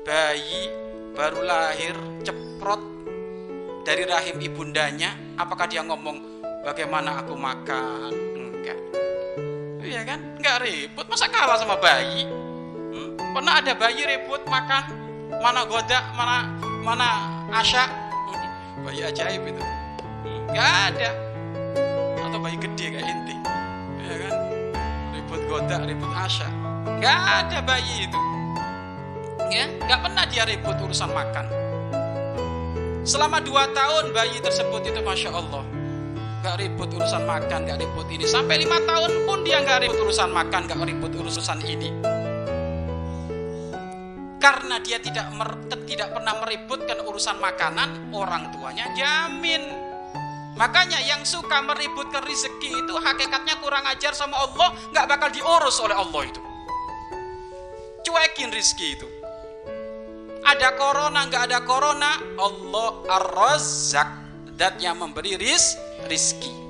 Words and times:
bayi 0.00 0.72
baru 1.12 1.44
lahir 1.44 1.92
ceprot 2.24 2.80
dari 3.84 4.08
rahim 4.08 4.40
ibundanya 4.40 5.12
apakah 5.36 5.68
dia 5.68 5.84
ngomong 5.84 6.20
bagaimana 6.64 7.20
aku 7.20 7.36
makan? 7.36 8.12
Enggak. 8.36 8.78
Iya 9.84 10.00
kan? 10.08 10.20
Enggak 10.40 10.64
ribut. 10.64 11.04
Masa 11.04 11.28
kalah 11.28 11.56
sama 11.60 11.76
bayi? 11.76 12.24
Hmm? 12.90 13.14
pernah 13.36 13.60
ada 13.60 13.72
bayi 13.76 14.02
ribut 14.08 14.42
makan 14.48 14.84
mana 15.40 15.68
goda 15.68 16.00
mana 16.16 16.36
mana 16.80 17.08
asya? 17.60 17.84
Hmm? 17.84 18.88
bayi 18.88 19.04
ajaib 19.04 19.44
itu. 19.44 19.62
Enggak 20.48 20.96
ada. 20.96 21.10
Atau 22.24 22.38
bayi 22.40 22.56
gede 22.56 22.86
kayak 22.96 23.04
inti 23.04 23.36
ya 24.00 24.16
kan? 24.16 24.34
Ribut 25.12 25.42
goda 25.44 25.76
ribut 25.84 26.12
asya. 26.16 26.48
Enggak 26.88 27.20
ada 27.44 27.58
bayi 27.60 28.08
itu 28.08 28.39
ya 29.50 29.66
enggak 29.66 30.00
pernah 30.00 30.24
dia 30.30 30.42
ribut 30.46 30.76
urusan 30.78 31.10
makan. 31.10 31.46
Selama 33.04 33.42
dua 33.42 33.66
tahun 33.74 34.14
bayi 34.14 34.38
tersebut 34.38 34.86
itu 34.86 35.00
Masya 35.00 35.32
Allah 35.32 35.64
Gak 36.40 36.56
ribut 36.56 36.88
urusan 36.96 37.28
makan, 37.28 37.68
gak 37.68 37.76
ribut 37.84 38.08
ini. 38.08 38.24
Sampai 38.24 38.56
lima 38.64 38.80
tahun 38.88 39.28
pun 39.28 39.44
dia 39.44 39.60
gak 39.60 39.84
ribut 39.84 40.08
urusan 40.08 40.32
makan, 40.32 40.64
gak 40.64 40.80
ribut 40.88 41.12
urusan 41.12 41.60
ini. 41.68 41.92
Karena 44.40 44.80
dia 44.80 44.96
tidak 45.04 45.28
mer, 45.36 45.52
tidak 45.84 46.16
pernah 46.16 46.40
meributkan 46.40 46.96
urusan 47.04 47.36
makanan 47.44 48.08
Orang 48.16 48.48
tuanya 48.56 48.88
jamin. 48.96 49.68
Makanya 50.56 50.96
yang 51.04 51.20
suka 51.28 51.60
meributkan 51.60 52.24
rezeki 52.24 52.72
itu 52.72 52.94
Hakikatnya 52.96 53.60
kurang 53.60 53.84
ajar 53.86 54.12
sama 54.12 54.40
Allah 54.40 54.72
Gak 54.96 55.06
bakal 55.12 55.28
diurus 55.28 55.76
oleh 55.84 55.92
Allah 55.92 56.24
itu. 56.24 56.40
Cuekin 58.00 58.48
rezeki 58.48 58.88
itu 58.96 59.19
ada 60.46 60.68
corona 60.76 61.26
nggak 61.28 61.42
ada 61.50 61.58
corona 61.64 62.10
Allah 62.40 62.90
ar-razzaq 63.20 64.08
dat 64.56 64.76
yang 64.80 65.00
memberi 65.00 65.36
ris 65.40 65.76
rizki 66.08 66.69